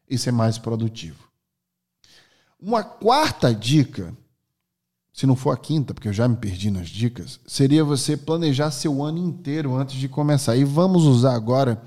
e 0.08 0.18
ser 0.18 0.30
mais 0.30 0.58
produtivo. 0.58 1.26
Uma 2.60 2.84
quarta 2.84 3.54
dica, 3.54 4.14
se 5.18 5.26
não 5.26 5.34
for 5.34 5.50
a 5.50 5.56
quinta, 5.56 5.92
porque 5.92 6.06
eu 6.06 6.12
já 6.12 6.28
me 6.28 6.36
perdi 6.36 6.70
nas 6.70 6.88
dicas, 6.88 7.40
seria 7.44 7.82
você 7.82 8.16
planejar 8.16 8.70
seu 8.70 9.02
ano 9.02 9.18
inteiro 9.18 9.74
antes 9.74 9.96
de 9.96 10.08
começar. 10.08 10.54
E 10.54 10.62
vamos 10.62 11.02
usar 11.06 11.34
agora 11.34 11.82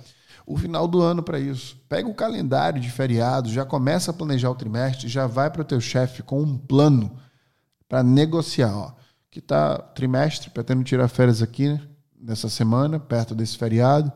o 0.45 0.57
final 0.57 0.85
do 0.85 1.01
ano 1.01 1.23
para 1.23 1.39
isso. 1.39 1.77
Pega 1.88 2.09
o 2.09 2.13
calendário 2.13 2.81
de 2.81 2.91
feriados, 2.91 3.53
já 3.53 3.63
começa 3.63 4.11
a 4.11 4.13
planejar 4.13 4.50
o 4.50 4.55
trimestre, 4.55 5.07
já 5.07 5.27
vai 5.27 5.50
para 5.50 5.61
o 5.61 5.63
teu 5.63 5.79
chefe 5.79 6.21
com 6.21 6.41
um 6.41 6.57
plano 6.57 7.09
para 7.88 8.03
negociar. 8.03 8.75
Ó, 8.75 8.91
que 9.29 9.39
tá 9.39 9.77
trimestre, 9.77 10.50
pretendo 10.50 10.83
tirar 10.83 11.07
férias 11.07 11.41
aqui, 11.41 11.69
né? 11.69 11.81
nessa 12.21 12.50
semana, 12.50 13.00
perto 13.00 13.33
desse 13.33 13.57
feriado, 13.57 14.11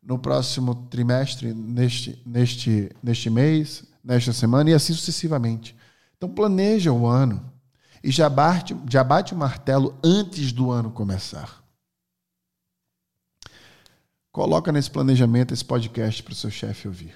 no 0.00 0.16
próximo 0.16 0.76
trimestre, 0.88 1.52
neste, 1.52 2.22
neste, 2.24 2.88
neste 3.02 3.30
mês, 3.30 3.82
nesta 4.04 4.32
semana 4.32 4.70
e 4.70 4.74
assim 4.74 4.92
sucessivamente. 4.92 5.76
Então 6.16 6.28
planeja 6.28 6.92
o 6.92 7.04
ano 7.04 7.50
e 8.02 8.10
já 8.10 8.28
bate, 8.28 8.76
já 8.88 9.04
bate 9.04 9.34
o 9.34 9.36
martelo 9.36 9.98
antes 10.02 10.52
do 10.52 10.70
ano 10.70 10.90
começar. 10.90 11.62
Coloca 14.32 14.70
nesse 14.70 14.90
planejamento 14.90 15.52
esse 15.52 15.64
podcast 15.64 16.22
para 16.22 16.32
o 16.32 16.36
seu 16.36 16.50
chefe 16.50 16.86
ouvir. 16.86 17.14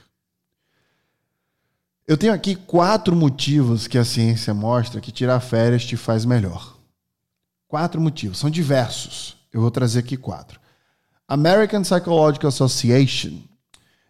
Eu 2.07 2.19
tenho 2.19 2.35
aqui 2.35 2.55
quatro 2.55 3.17
motivos 3.17 3.87
que 3.87 3.97
a 3.97 4.05
ciência 4.05 4.53
mostra 4.53 5.01
que 5.01 5.13
tirar 5.13 5.41
férias 5.41 5.85
te 5.85 5.97
faz 5.97 6.25
melhor. 6.25 6.77
Quatro 7.67 8.01
motivos, 8.01 8.39
são 8.39 8.51
diversos. 8.51 9.37
Eu 9.53 9.61
vou 9.61 9.71
trazer 9.71 10.01
aqui 10.01 10.17
quatro. 10.17 10.61
American 11.27 11.83
Psychological 11.83 12.49
Association 12.49 13.41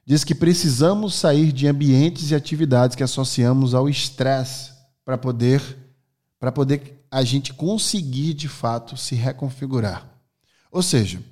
diz 0.04 0.25
que 0.25 0.35
precisamos 0.35 1.14
sair 1.14 1.52
de 1.52 1.69
ambientes 1.69 2.31
e 2.31 2.35
atividades 2.35 2.97
que 2.97 3.02
associamos 3.02 3.75
ao 3.75 3.88
estresse 3.88 4.73
para 5.04 5.16
poder 5.16 5.83
para 6.44 6.52
poder 6.52 7.06
a 7.10 7.24
gente 7.24 7.54
conseguir 7.54 8.34
de 8.34 8.48
fato 8.48 8.98
se 8.98 9.14
reconfigurar. 9.14 10.06
Ou 10.70 10.82
seja, 10.82 11.22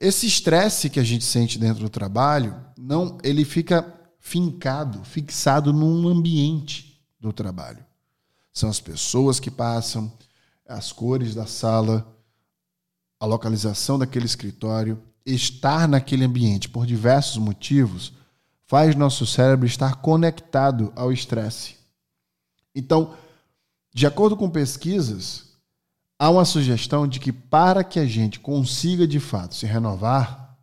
esse 0.00 0.28
estresse 0.28 0.88
que 0.88 1.00
a 1.00 1.02
gente 1.02 1.24
sente 1.24 1.58
dentro 1.58 1.82
do 1.82 1.90
trabalho, 1.90 2.54
não, 2.78 3.18
ele 3.24 3.44
fica 3.44 3.84
fincado, 4.20 5.02
fixado 5.02 5.72
num 5.72 6.06
ambiente 6.06 7.02
do 7.18 7.32
trabalho. 7.32 7.84
São 8.52 8.70
as 8.70 8.78
pessoas 8.78 9.40
que 9.40 9.50
passam, 9.50 10.12
as 10.68 10.92
cores 10.92 11.34
da 11.34 11.44
sala, 11.44 12.06
a 13.18 13.26
localização 13.26 13.98
daquele 13.98 14.26
escritório, 14.26 15.02
estar 15.26 15.88
naquele 15.88 16.24
ambiente 16.24 16.68
por 16.68 16.86
diversos 16.86 17.38
motivos, 17.38 18.12
faz 18.68 18.94
nosso 18.94 19.26
cérebro 19.26 19.66
estar 19.66 19.96
conectado 19.96 20.92
ao 20.94 21.10
estresse. 21.10 21.74
Então, 22.72 23.16
de 23.98 24.06
acordo 24.06 24.36
com 24.36 24.48
pesquisas, 24.48 25.46
há 26.16 26.30
uma 26.30 26.44
sugestão 26.44 27.04
de 27.04 27.18
que 27.18 27.32
para 27.32 27.82
que 27.82 27.98
a 27.98 28.06
gente 28.06 28.38
consiga 28.38 29.08
de 29.08 29.18
fato 29.18 29.56
se 29.56 29.66
renovar, 29.66 30.56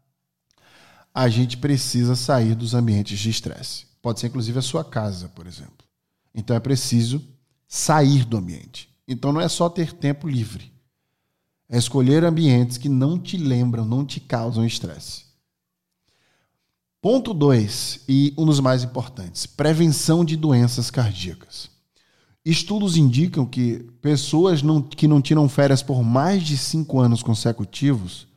a 1.13 1.27
gente 1.27 1.57
precisa 1.57 2.15
sair 2.15 2.55
dos 2.55 2.73
ambientes 2.73 3.19
de 3.19 3.29
estresse. 3.29 3.87
Pode 4.01 4.21
ser 4.21 4.27
inclusive 4.27 4.57
a 4.57 4.61
sua 4.61 4.85
casa, 4.85 5.27
por 5.27 5.47
exemplo. 5.47 5.85
Então 6.33 6.55
é 6.55 6.61
preciso 6.61 7.21
sair 7.67 8.23
do 8.23 8.37
ambiente. 8.37 8.87
Então 9.05 9.33
não 9.33 9.41
é 9.41 9.49
só 9.49 9.67
ter 9.67 9.91
tempo 9.91 10.29
livre. 10.29 10.71
É 11.67 11.77
escolher 11.77 12.23
ambientes 12.23 12.77
que 12.77 12.87
não 12.87 13.19
te 13.19 13.35
lembram, 13.35 13.83
não 13.83 14.05
te 14.05 14.21
causam 14.21 14.65
estresse. 14.65 15.25
Ponto 17.01 17.33
2, 17.33 18.05
e 18.07 18.33
um 18.37 18.45
dos 18.45 18.61
mais 18.61 18.81
importantes: 18.81 19.45
prevenção 19.45 20.23
de 20.23 20.37
doenças 20.37 20.89
cardíacas. 20.89 21.74
Estudos 22.45 22.95
indicam 22.95 23.43
que 23.43 23.79
pessoas 24.01 24.61
não, 24.61 24.79
que 24.79 25.07
não 25.07 25.19
tiram 25.19 25.49
férias 25.49 25.81
por 25.81 26.03
mais 26.03 26.43
de 26.43 26.55
cinco 26.55 26.99
anos 26.99 27.23
consecutivos 27.23 28.27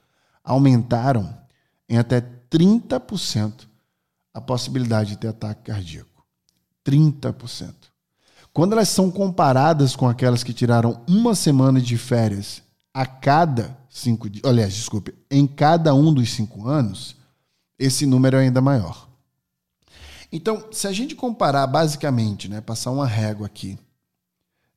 aumentaram 0.42 1.36
em 1.86 1.98
até 1.98 2.22
30% 2.50 3.68
a 4.32 4.40
possibilidade 4.40 5.10
de 5.10 5.18
ter 5.18 5.28
ataque 5.28 5.64
cardíaco. 5.64 6.24
30%. 6.86 7.74
Quando 8.50 8.72
elas 8.72 8.88
são 8.88 9.10
comparadas 9.10 9.94
com 9.94 10.08
aquelas 10.08 10.42
que 10.42 10.54
tiraram 10.54 11.02
uma 11.06 11.34
semana 11.34 11.78
de 11.78 11.98
férias 11.98 12.62
a 12.94 13.04
cada 13.04 13.78
cinco 13.90 14.30
dias, 14.30 14.44
aliás, 14.46 14.72
desculpe, 14.72 15.14
em 15.30 15.46
cada 15.46 15.94
um 15.94 16.14
dos 16.14 16.32
cinco 16.32 16.66
anos, 16.66 17.14
esse 17.78 18.06
número 18.06 18.38
é 18.38 18.40
ainda 18.40 18.62
maior. 18.62 19.06
Então, 20.32 20.66
se 20.72 20.86
a 20.86 20.92
gente 20.92 21.14
comparar 21.14 21.66
basicamente, 21.66 22.48
né, 22.48 22.62
passar 22.62 22.90
uma 22.90 23.06
régua 23.06 23.46
aqui, 23.46 23.78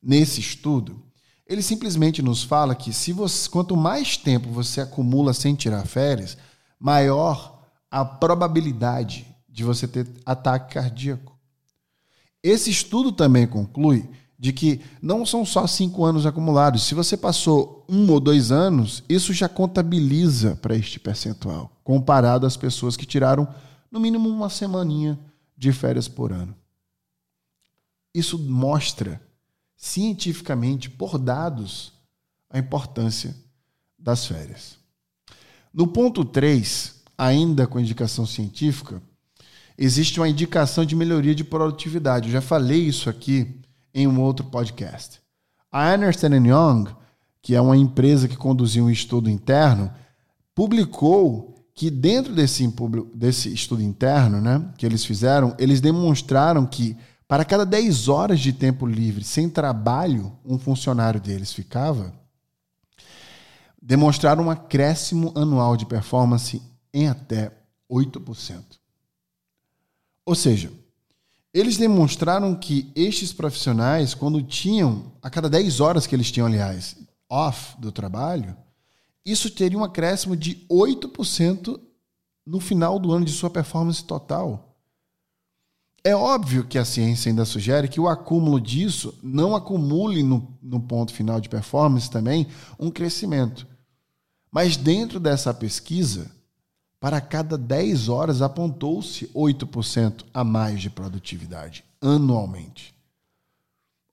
nesse 0.02 0.40
estudo, 0.40 1.04
ele 1.46 1.62
simplesmente 1.62 2.22
nos 2.22 2.44
fala 2.44 2.74
que 2.74 2.94
se 2.94 3.12
você, 3.12 3.50
quanto 3.50 3.76
mais 3.76 4.16
tempo 4.18 4.50
você 4.50 4.82
acumula 4.82 5.34
sem 5.34 5.54
tirar 5.54 5.86
férias, 5.86 6.38
maior 6.80 7.62
a 7.90 8.06
probabilidade 8.06 9.28
de 9.50 9.64
você 9.64 9.88
ter 9.88 10.08
ataque 10.26 10.74
cardíaco. 10.74 11.38
Esse 12.42 12.70
estudo 12.70 13.12
também 13.12 13.46
conclui 13.46 14.10
de 14.40 14.52
que 14.52 14.82
não 15.02 15.24
são 15.24 15.46
só 15.46 15.68
cinco 15.68 16.04
anos 16.04 16.26
acumulados. 16.26 16.84
Se 16.84 16.96
você 16.96 17.16
passou 17.16 17.86
um 17.88 18.10
ou 18.10 18.20
dois 18.20 18.52
anos, 18.52 19.04
isso 19.08 19.34
já 19.34 19.48
contabiliza 19.48 20.56
para 20.56 20.76
este 20.76 21.00
percentual, 21.00 21.70
comparado 21.84 22.48
às 22.48 22.58
pessoas 22.58 22.98
que 22.98 23.06
tiraram 23.06 23.48
no 23.92 24.00
mínimo 24.00 24.28
uma 24.30 24.50
semaninha 24.50 25.20
de 25.56 25.72
férias 25.72 26.08
por 26.08 26.32
ano. 26.32 26.56
Isso 28.16 28.40
mostra 28.40 29.22
cientificamente, 29.82 30.92
por 30.92 31.18
dados, 31.18 31.92
a 32.48 32.60
importância 32.60 33.36
das 33.98 34.28
férias. 34.28 34.78
No 35.74 35.88
ponto 35.88 36.24
3, 36.24 37.02
ainda 37.18 37.66
com 37.66 37.80
indicação 37.80 38.28
científica, 38.28 39.02
existe 39.76 40.20
uma 40.20 40.30
indicação 40.30 40.86
de 40.86 40.96
melhoria 40.96 41.34
de 41.34 41.44
produtividade. 41.44 42.28
Eu 42.28 42.34
já 42.34 42.42
falei 42.42 42.80
isso 42.80 43.10
aqui 43.10 43.60
em 43.92 44.06
um 44.06 44.22
outro 44.22 44.46
podcast. 44.46 45.20
A 45.72 45.92
Ernst 45.92 46.22
Young, 46.22 46.92
que 47.42 47.56
é 47.56 47.62
uma 47.62 47.76
empresa 47.76 48.28
que 48.28 48.38
conduziu 48.38 48.86
um 48.86 48.92
estudo 48.92 49.32
interno, 49.32 49.92
publicou 50.54 51.66
que 51.74 51.90
dentro 51.90 52.36
desse, 52.36 52.72
desse 53.16 53.52
estudo 53.52 53.82
interno 53.82 54.40
né, 54.40 54.64
que 54.78 54.86
eles 54.86 55.04
fizeram, 55.04 55.56
eles 55.58 55.82
demonstraram 55.82 56.68
que 56.68 56.96
para 57.32 57.46
cada 57.46 57.66
10 57.66 58.10
horas 58.10 58.42
de 58.42 58.52
tempo 58.52 58.86
livre 58.86 59.24
sem 59.24 59.50
trabalho, 59.50 60.38
um 60.44 60.60
funcionário 60.60 61.18
deles 61.18 61.54
ficava, 61.54 62.14
demonstraram 63.82 64.44
um 64.44 64.52
acréscimo 64.52 65.32
anual 65.34 65.78
de 65.78 65.86
performance 65.86 66.62
em 66.94 67.08
até 67.08 67.54
8%. 67.90 68.62
Ou 70.26 70.36
seja, 70.36 70.74
eles 71.54 71.78
demonstraram 71.78 72.54
que 72.54 72.92
estes 72.94 73.32
profissionais, 73.32 74.14
quando 74.14 74.44
tinham, 74.44 75.14
a 75.22 75.30
cada 75.30 75.50
10 75.50 75.80
horas 75.80 76.06
que 76.06 76.14
eles 76.14 76.30
tinham, 76.30 76.48
aliás, 76.48 76.98
off 77.30 77.80
do 77.80 77.94
trabalho, 77.94 78.58
isso 79.26 79.50
teria 79.50 79.80
um 79.80 79.86
acréscimo 79.86 80.36
de 80.36 80.68
8% 80.70 81.80
no 82.46 82.60
final 82.60 83.00
do 83.00 83.10
ano 83.14 83.24
de 83.24 83.32
sua 83.32 83.50
performance 83.50 84.04
total. 84.04 84.71
É 86.04 86.16
óbvio 86.16 86.66
que 86.66 86.80
a 86.80 86.86
ciência 86.86 87.30
ainda 87.30 87.46
sugere 87.46 87.88
que 87.88 88.00
o 88.00 88.08
acúmulo 88.08 88.60
disso 88.60 89.14
não 89.22 89.56
acumule 89.56 90.24
no, 90.24 90.48
no 90.62 90.80
ponto 90.80 91.14
final 91.14 91.40
de 91.40 91.48
performance 91.48 92.10
também 92.10 92.48
um 92.80 92.90
crescimento. 92.90 93.68
Mas 94.52 94.76
dentro 94.76 95.20
dessa 95.20 95.54
pesquisa, 95.54 96.32
para 97.00 97.22
cada 97.22 97.58
10 97.58 98.10
horas 98.10 98.42
apontou-se 98.42 99.28
8% 99.28 100.26
a 100.34 100.44
mais 100.44 100.82
de 100.82 100.90
produtividade 100.90 101.84
anualmente. 102.02 102.96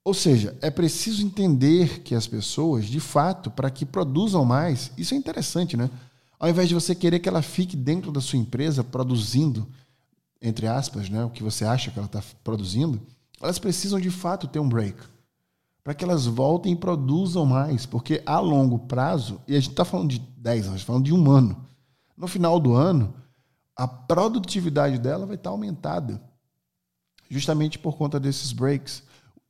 Ou 0.03 0.13
seja, 0.13 0.55
é 0.61 0.69
preciso 0.71 1.23
entender 1.23 2.01
que 2.01 2.15
as 2.15 2.25
pessoas, 2.25 2.85
de 2.85 2.99
fato, 2.99 3.51
para 3.51 3.69
que 3.69 3.85
produzam 3.85 4.45
mais, 4.45 4.91
isso 4.97 5.13
é 5.13 5.17
interessante, 5.17 5.75
né? 5.75 5.89
Ao 6.39 6.49
invés 6.49 6.69
de 6.69 6.73
você 6.73 6.95
querer 6.95 7.19
que 7.19 7.27
ela 7.27 7.41
fique 7.41 7.75
dentro 7.75 8.11
da 8.11 8.21
sua 8.21 8.39
empresa 8.39 8.83
produzindo 8.83 9.67
entre 10.41 10.67
aspas, 10.67 11.09
né, 11.09 11.23
o 11.23 11.29
que 11.29 11.43
você 11.43 11.65
acha 11.65 11.91
que 11.91 11.99
ela 11.99 12.05
está 12.05 12.23
produzindo, 12.43 13.01
elas 13.41 13.59
precisam 13.59 13.99
de 13.99 14.09
fato 14.09 14.47
ter 14.47 14.59
um 14.59 14.69
break. 14.69 14.97
Para 15.83 15.93
que 15.93 16.03
elas 16.03 16.25
voltem 16.25 16.73
e 16.73 16.77
produzam 16.77 17.45
mais. 17.45 17.85
Porque 17.85 18.21
a 18.25 18.39
longo 18.39 18.79
prazo, 18.79 19.41
e 19.47 19.55
a 19.55 19.59
gente 19.59 19.71
está 19.71 19.83
falando 19.83 20.09
de 20.09 20.19
10 20.19 20.67
anos, 20.67 20.81
falando 20.81 21.05
de 21.05 21.13
um 21.13 21.29
ano. 21.29 21.65
No 22.15 22.27
final 22.27 22.59
do 22.59 22.73
ano, 22.73 23.13
a 23.75 23.87
produtividade 23.87 24.97
dela 24.97 25.25
vai 25.25 25.35
estar 25.35 25.49
tá 25.49 25.53
aumentada. 25.53 26.21
Justamente 27.29 27.79
por 27.79 27.97
conta 27.97 28.19
desses 28.19 28.51
breaks. 28.51 29.03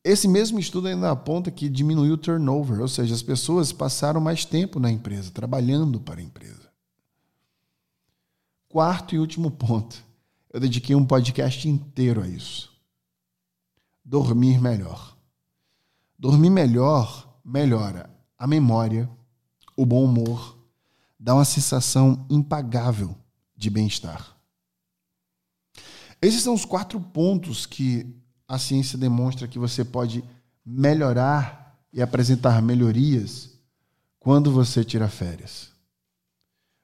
Esse 0.04 0.28
mesmo 0.28 0.60
estudo 0.60 0.88
ainda 0.88 1.12
aponta 1.12 1.52
que 1.52 1.68
diminuiu 1.68 2.14
o 2.14 2.18
turnover, 2.18 2.80
ou 2.80 2.88
seja, 2.88 3.14
as 3.14 3.22
pessoas 3.22 3.72
passaram 3.72 4.22
mais 4.22 4.46
tempo 4.46 4.80
na 4.80 4.90
empresa, 4.90 5.32
trabalhando 5.32 6.00
para 6.00 6.20
a 6.20 6.24
empresa. 6.24 6.70
Quarto 8.70 9.16
e 9.16 9.20
último 9.20 9.52
ponto 9.52 10.09
eu 10.52 10.60
dediquei 10.60 10.96
um 10.96 11.06
podcast 11.06 11.68
inteiro 11.68 12.22
a 12.22 12.28
isso. 12.28 12.72
Dormir 14.04 14.60
melhor. 14.60 15.18
Dormir 16.18 16.50
melhor 16.50 17.30
melhora 17.44 18.10
a 18.38 18.46
memória, 18.46 19.10
o 19.76 19.86
bom 19.86 20.06
humor, 20.06 20.58
dá 21.20 21.34
uma 21.34 21.46
sensação 21.46 22.26
impagável 22.30 23.18
de 23.56 23.70
bem-estar. 23.70 24.38
Esses 26.22 26.44
são 26.44 26.54
os 26.54 26.66
quatro 26.66 27.00
pontos 27.00 27.66
que 27.66 28.16
a 28.48 28.58
ciência 28.58 28.98
demonstra 28.98 29.48
que 29.48 29.60
você 29.60 29.84
pode 29.84 30.24
melhorar 30.66 31.78
e 31.92 32.02
apresentar 32.02 32.62
melhorias 32.62 33.58
quando 34.20 34.52
você 34.52 34.84
tira 34.84 35.08
férias. 35.10 35.72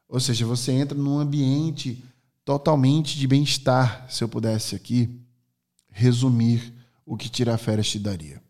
Ou 0.08 0.20
seja, 0.20 0.46
você 0.46 0.72
entra 0.72 0.98
num 0.98 1.20
ambiente 1.20 2.04
totalmente 2.46 3.18
de 3.18 3.28
bem-estar, 3.28 4.06
se 4.10 4.24
eu 4.24 4.30
pudesse 4.30 4.76
aqui 4.76 5.20
resumir 5.90 6.74
o 7.04 7.18
que 7.18 7.28
tirar 7.28 7.58
férias 7.58 7.90
te 7.90 7.98
daria. 8.00 8.42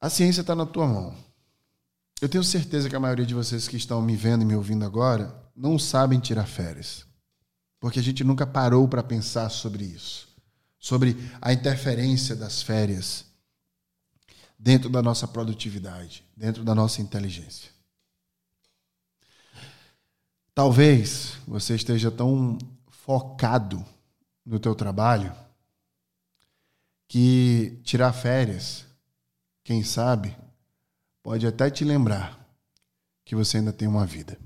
A 0.00 0.08
ciência 0.08 0.42
está 0.42 0.54
na 0.54 0.64
tua 0.64 0.86
mão. 0.86 1.14
Eu 2.20 2.28
tenho 2.28 2.44
certeza 2.44 2.88
que 2.88 2.94
a 2.94 3.00
maioria 3.00 3.26
de 3.26 3.34
vocês 3.34 3.66
que 3.66 3.76
estão 3.76 4.00
me 4.00 4.14
vendo 4.14 4.42
e 4.42 4.44
me 4.44 4.54
ouvindo 4.54 4.84
agora 4.84 5.34
não 5.54 5.78
sabem 5.78 6.20
tirar 6.20 6.46
férias. 6.46 7.04
Porque 7.80 7.98
a 7.98 8.02
gente 8.02 8.22
nunca 8.22 8.46
parou 8.46 8.86
para 8.86 9.02
pensar 9.02 9.48
sobre 9.48 9.84
isso. 9.84 10.28
Sobre 10.78 11.16
a 11.42 11.52
interferência 11.52 12.36
das 12.36 12.62
férias 12.62 13.24
dentro 14.58 14.88
da 14.88 15.02
nossa 15.02 15.26
produtividade, 15.26 16.24
dentro 16.36 16.62
da 16.62 16.74
nossa 16.74 17.02
inteligência. 17.02 17.75
Talvez 20.56 21.36
você 21.46 21.74
esteja 21.74 22.10
tão 22.10 22.56
focado 22.88 23.84
no 24.42 24.58
teu 24.58 24.74
trabalho 24.74 25.30
que 27.06 27.78
tirar 27.84 28.10
férias, 28.14 28.86
quem 29.62 29.84
sabe, 29.84 30.34
pode 31.22 31.46
até 31.46 31.68
te 31.68 31.84
lembrar 31.84 32.40
que 33.22 33.36
você 33.36 33.58
ainda 33.58 33.70
tem 33.70 33.86
uma 33.86 34.06
vida. 34.06 34.38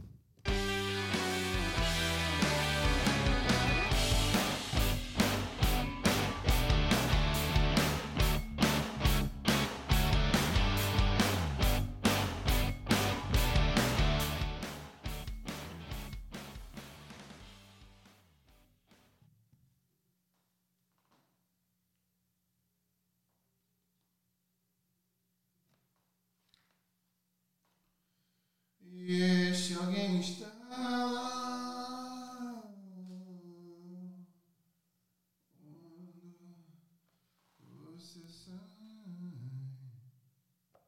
E 28.93 29.30